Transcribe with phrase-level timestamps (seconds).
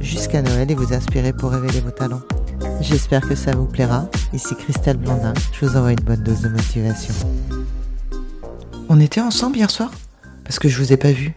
[0.00, 2.22] jusqu'à Noël et vous inspirer pour révéler vos talents.
[2.80, 4.08] J'espère que ça vous plaira.
[4.32, 7.14] Ici Christelle Blandin, je vous envoie une bonne dose de motivation.
[8.88, 9.90] On était ensemble hier soir?
[10.44, 11.34] Parce que je vous ai pas vu.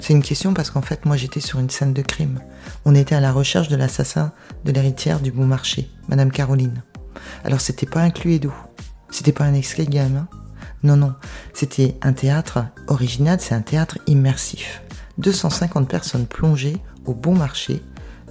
[0.00, 2.40] C'est une question parce qu'en fait, moi j'étais sur une scène de crime.
[2.84, 4.32] On était à la recherche de l'assassin
[4.64, 6.82] de l'héritière du bon marché, Madame Caroline.
[7.44, 8.52] Alors c'était pas un Cluedo,
[9.10, 10.16] c'était pas un extrait game.
[10.16, 10.28] Hein?
[10.82, 11.14] non, non,
[11.54, 14.82] c'était un théâtre original, c'est un théâtre immersif.
[15.18, 16.76] 250 personnes plongées
[17.06, 17.82] au bon marché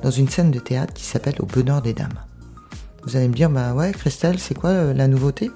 [0.02, 2.10] dans une scène de théâtre qui s'appelle Au bonheur des dames.
[3.04, 5.52] Vous allez me dire, bah ouais, Christelle, c'est quoi euh, la nouveauté?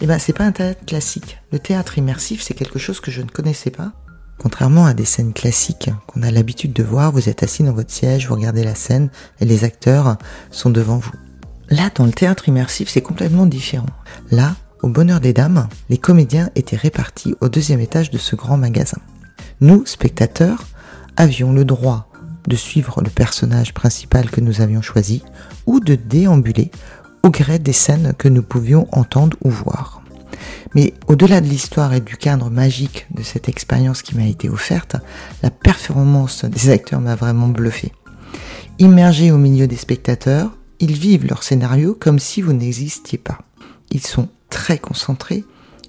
[0.00, 1.38] Eh ben, c'est pas un théâtre classique.
[1.52, 3.92] Le théâtre immersif, c'est quelque chose que je ne connaissais pas.
[4.38, 7.92] Contrairement à des scènes classiques qu'on a l'habitude de voir, vous êtes assis dans votre
[7.92, 10.16] siège, vous regardez la scène et les acteurs
[10.50, 11.12] sont devant vous.
[11.70, 13.86] Là, dans le théâtre immersif, c'est complètement différent.
[14.30, 18.56] Là, au bonheur des dames, les comédiens étaient répartis au deuxième étage de ce grand
[18.56, 18.98] magasin.
[19.62, 20.64] Nous, spectateurs,
[21.16, 22.10] avions le droit
[22.48, 25.22] de suivre le personnage principal que nous avions choisi
[25.66, 26.72] ou de déambuler
[27.22, 30.02] au gré des scènes que nous pouvions entendre ou voir.
[30.74, 34.96] Mais au-delà de l'histoire et du cadre magique de cette expérience qui m'a été offerte,
[35.44, 37.92] la performance des acteurs m'a vraiment bluffé.
[38.80, 43.38] Immergés au milieu des spectateurs, ils vivent leur scénario comme si vous n'existiez pas.
[43.92, 45.44] Ils sont très concentrés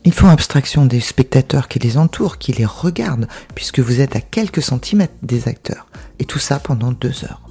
[0.06, 4.22] ils font abstraction des spectateurs qui les entourent, qui les regardent, puisque vous êtes à
[4.22, 5.88] quelques centimètres des acteurs.
[6.20, 7.42] Et tout ça pendant deux heures.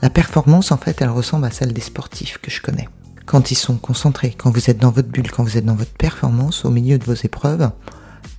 [0.00, 2.88] La performance, en fait, elle ressemble à celle des sportifs que je connais.
[3.26, 5.92] Quand ils sont concentrés, quand vous êtes dans votre bulle, quand vous êtes dans votre
[5.92, 7.70] performance, au milieu de vos épreuves,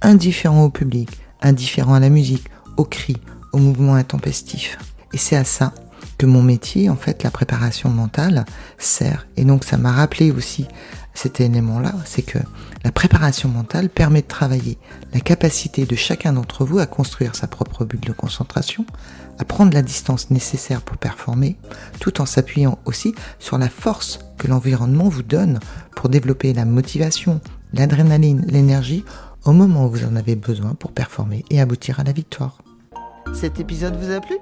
[0.01, 1.09] indifférent au public,
[1.41, 2.47] indifférent à la musique,
[2.77, 3.17] aux cris,
[3.53, 4.77] aux mouvements intempestifs.
[5.13, 5.73] Et c'est à ça
[6.25, 8.45] mon métier, en fait, la préparation mentale,
[8.77, 9.27] sert.
[9.37, 10.67] Et donc ça m'a rappelé aussi
[11.13, 12.39] cet élément-là, c'est que
[12.83, 14.77] la préparation mentale permet de travailler
[15.13, 18.85] la capacité de chacun d'entre vous à construire sa propre bulle de concentration,
[19.39, 21.57] à prendre la distance nécessaire pour performer,
[21.99, 25.59] tout en s'appuyant aussi sur la force que l'environnement vous donne
[25.95, 27.41] pour développer la motivation,
[27.73, 29.05] l'adrénaline, l'énergie
[29.45, 32.57] au moment où vous en avez besoin pour performer et aboutir à la victoire.
[33.33, 34.35] Cet épisode vous a plu?